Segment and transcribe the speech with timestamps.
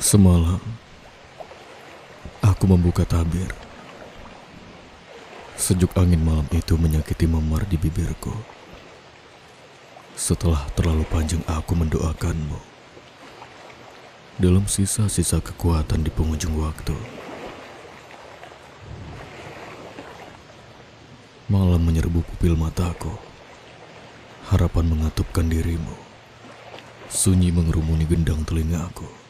[0.00, 0.56] Semalam,
[2.40, 3.52] aku membuka tabir.
[5.60, 8.32] Sejuk angin malam itu menyakiti memar di bibirku.
[10.16, 12.56] Setelah terlalu panjang aku mendoakanmu.
[14.40, 16.96] Dalam sisa-sisa kekuatan di penghujung waktu.
[21.52, 23.12] Malam menyerbu pupil mataku.
[24.48, 25.92] Harapan mengatupkan dirimu.
[27.12, 29.29] Sunyi mengerumuni gendang telingaku.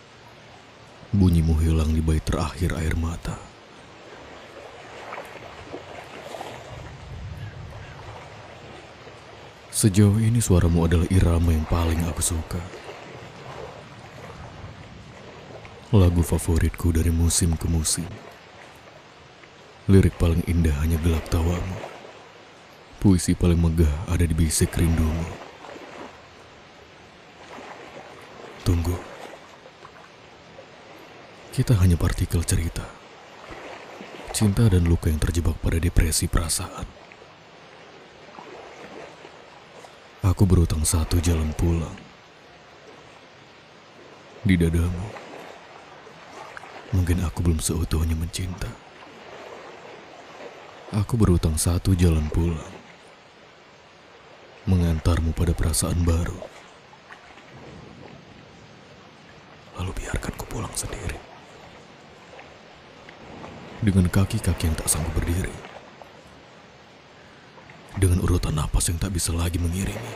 [1.11, 3.35] Bunyimu hilang di bait terakhir air mata.
[9.75, 12.63] Sejauh ini suaramu adalah irama yang paling aku suka.
[15.91, 18.07] Lagu favoritku dari musim ke musim.
[19.91, 21.79] Lirik paling indah hanya gelak tawamu.
[23.03, 25.27] Puisi paling megah ada di bisik rindumu.
[28.63, 29.20] Tunggu.
[31.51, 32.87] Kita hanya partikel cerita.
[34.31, 36.87] Cinta dan luka yang terjebak pada depresi perasaan.
[40.23, 41.99] Aku berutang satu jalan pulang.
[44.47, 45.11] Di dadamu.
[46.95, 48.71] Mungkin aku belum seutuhnya mencinta.
[50.95, 52.75] Aku berutang satu jalan pulang.
[54.71, 56.39] Mengantarmu pada perasaan baru.
[59.83, 61.30] Lalu biarkan ku pulang sendiri.
[63.81, 65.53] Dengan kaki-kaki yang tak sanggup berdiri.
[67.97, 70.13] Dengan urutan napas yang tak bisa lagi mengiringi.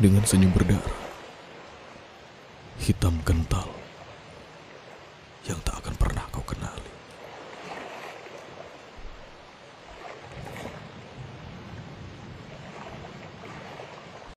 [0.00, 0.98] Dengan senyum berdarah.
[2.80, 3.83] Hitam kental.